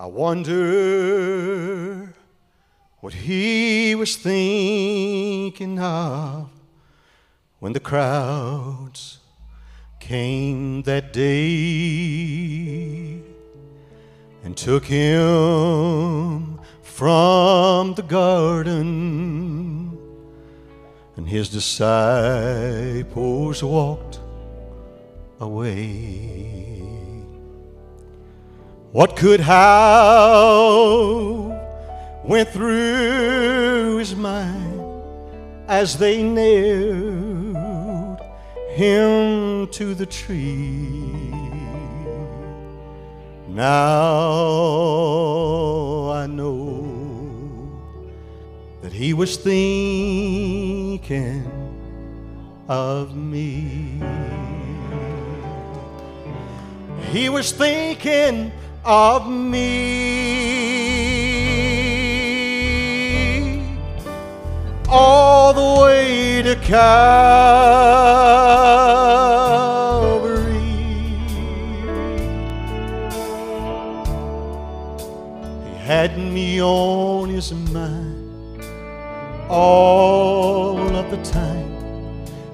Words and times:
I 0.00 0.06
wonder 0.06 0.54
what 3.00 3.14
he 3.14 3.96
was 3.96 4.14
thinking 4.14 5.80
of 5.80 6.50
when 7.58 7.72
the 7.72 7.80
crowds 7.80 9.18
came 9.98 10.82
that 10.82 11.12
day 11.12 11.88
and 14.44 14.56
took 14.56 14.84
him 14.84 16.60
from 16.80 17.94
the 17.94 18.04
garden 18.06 19.98
and 21.16 21.28
his 21.28 21.48
disciples 21.48 22.94
walked 23.64 24.20
away. 25.40 27.07
What 28.90 29.16
could 29.16 29.40
have 29.40 29.66
went 32.24 32.48
through 32.48 33.98
his 33.98 34.16
mind 34.16 34.80
as 35.68 35.98
they 35.98 36.22
nailed 36.22 38.18
him 38.70 39.66
to 39.68 39.94
the 39.94 40.06
tree? 40.06 41.34
Now 43.48 43.66
I 46.10 46.26
know 46.26 46.88
that 48.80 48.94
he 48.94 49.12
was 49.12 49.36
thinking 49.36 51.06
of 52.68 53.14
me. 53.14 54.00
He 57.10 57.28
was 57.28 57.52
thinking 57.52 58.50
of 58.84 59.28
me 59.28 59.68
all 64.88 65.52
the 65.52 65.82
way 65.82 66.42
to 66.42 66.56
Calvary. 66.56 66.88
He 75.64 75.74
had 75.84 76.16
me 76.16 76.62
on 76.62 77.28
his 77.28 77.52
mind 77.52 78.64
all 79.48 80.78
of 80.94 81.10
the 81.10 81.22
time 81.22 81.76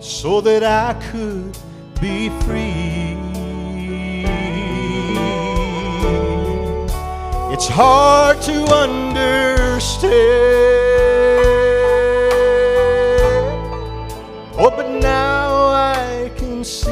so 0.00 0.40
that 0.40 0.62
I 0.62 0.94
could 1.10 1.56
be 2.00 2.28
free. 2.40 3.33
It's 7.54 7.68
hard 7.68 8.42
to 8.42 8.64
understand. 8.74 10.10
Oh, 14.58 14.72
but 14.76 14.90
now 14.90 15.68
I 15.68 16.32
can 16.34 16.64
see. 16.64 16.90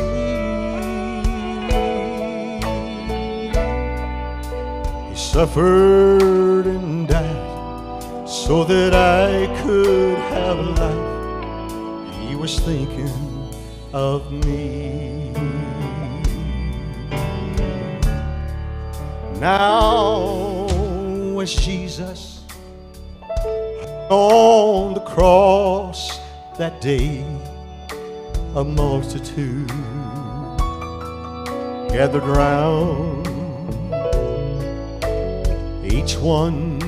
He 5.10 5.16
suffered 5.16 6.66
and 6.68 7.08
died 7.08 8.28
so 8.28 8.62
that 8.62 8.94
I 8.94 9.48
could 9.64 10.16
have 10.16 10.58
life. 10.78 12.14
He 12.20 12.36
was 12.36 12.60
thinking 12.60 13.10
of 13.92 14.30
me. 14.30 15.33
Now, 19.42 20.68
as 21.40 21.52
Jesus 21.52 22.44
on 24.08 24.94
the 24.94 25.00
cross 25.00 26.20
that 26.58 26.80
day, 26.80 27.24
a 28.55 28.62
multitude 28.62 29.67
gathered 31.90 32.22
round, 32.22 33.27
each 35.84 36.14
one 36.18 36.78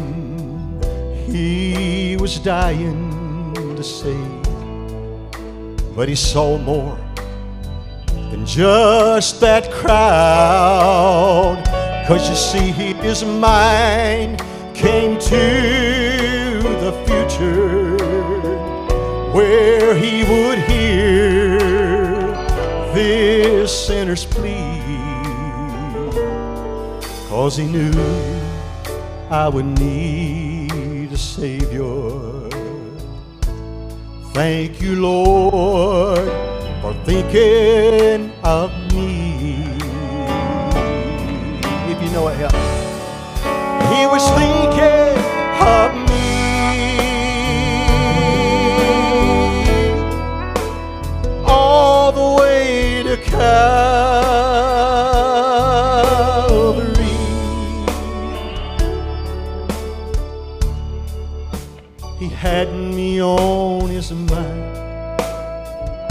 he 1.27 2.17
was 2.21 2.39
dying 2.39 3.53
to 3.75 3.83
save, 3.83 4.43
but 5.97 6.09
he 6.09 6.15
saw 6.15 6.57
more 6.59 6.97
than 8.31 8.47
just 8.47 9.41
that 9.41 9.73
crowd. 9.73 11.05
Cause 12.07 12.29
you 12.29 12.37
see, 12.37 12.71
his 12.71 13.25
mind 13.25 14.39
came 14.75 15.19
to 15.19 16.61
the 16.85 16.93
future 17.07 17.97
where 19.33 19.95
he 19.95 20.23
would 20.23 20.59
hear 20.59 21.59
this 22.93 23.87
sinner's 23.87 24.27
plea. 24.27 24.83
Cause 27.31 27.57
he 27.57 27.65
knew 27.65 27.91
I 29.31 29.49
would 29.49 29.79
need 29.79 31.11
a 31.11 31.17
Savior. 31.17 32.51
Thank 34.35 34.83
you, 34.83 35.01
Lord, 35.01 36.29
for 36.83 36.93
thinking 37.07 38.31
of 38.43 38.71
me 38.71 38.84
know 42.15 42.29
it, 42.29 42.37
help. 42.37 42.53
He 43.93 44.07
was 44.07 44.25
thinking 44.39 45.19
of 45.61 45.93
me 46.09 46.29
all 51.45 52.13
the 52.13 52.29
way 52.41 53.03
to 53.03 53.17
Calvary. 53.17 53.55
He 62.21 62.29
had 62.29 62.73
me 62.73 63.21
on 63.21 63.89
his 63.89 64.13
mind 64.13 64.63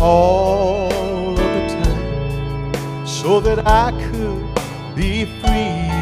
all 0.02 0.92
of 1.32 1.38
the 1.38 1.68
time 1.82 3.08
so 3.08 3.40
that 3.40 3.66
I 3.66 3.92
could 4.12 4.44
be 4.96 5.26
free. 5.40 5.93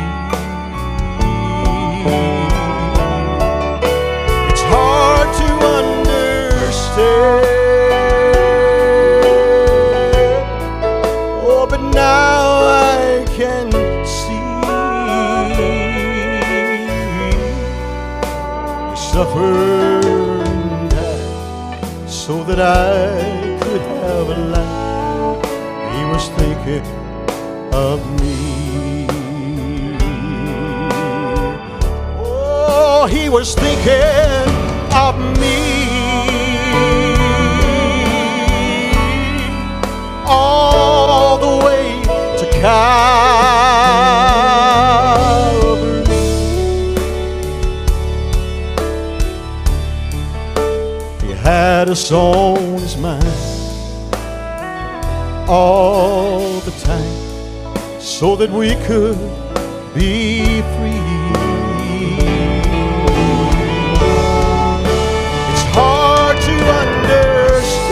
Suffered 19.11 20.05
and 20.05 20.89
died 20.89 22.09
so 22.09 22.45
that 22.45 22.61
I 22.61 23.59
could 23.61 23.81
have 23.81 24.29
a 24.29 24.39
life. 24.55 25.43
He 25.93 26.01
was 26.11 26.29
thinking 26.39 26.85
of 27.73 27.99
me. 28.21 29.07
Oh, 32.23 33.05
he 33.11 33.27
was 33.27 33.53
thinking 33.53 34.60
had 51.91 51.97
us 51.97 52.11
on 52.13 52.57
his 52.79 52.95
mind 52.95 53.25
all 55.49 56.61
the 56.61 56.71
time 56.85 57.99
so 57.99 58.37
that 58.37 58.49
we 58.49 58.75
could 58.85 59.17
be 59.93 60.61
free. 60.75 61.01
It's 65.51 65.65
hard 65.75 66.37
to 66.47 66.55
understand. 66.81 67.91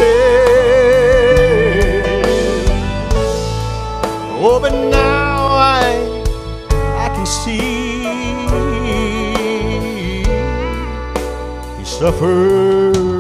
Oh, 4.42 4.60
but 4.62 4.72
now 4.72 5.48
I 5.48 5.84
I 7.06 7.08
can 7.14 7.26
see 7.26 8.00
He 11.78 11.84
suffered 11.84 13.19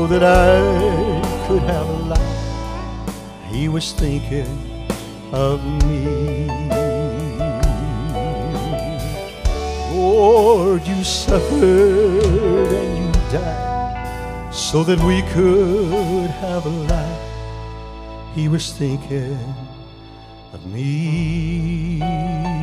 so 0.00 0.06
that 0.06 0.22
I 0.22 1.46
could 1.46 1.62
have 1.74 1.86
a 1.86 1.98
life. 2.14 3.52
He 3.52 3.68
was 3.68 3.92
thinking 3.92 4.48
of 5.30 5.62
me. 5.84 6.46
Lord, 9.92 10.86
you 10.86 11.04
suffered 11.04 12.70
and 12.80 12.90
you 12.98 13.12
died 13.30 14.54
so 14.54 14.84
that 14.84 15.00
we 15.00 15.20
could 15.34 16.30
have 16.30 16.64
a 16.64 16.74
life. 16.94 18.34
He 18.34 18.48
was 18.48 18.72
thinking 18.72 19.38
of 20.54 20.64
me. 20.64 22.59